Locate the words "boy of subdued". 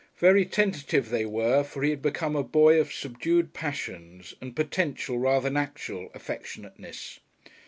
2.41-3.53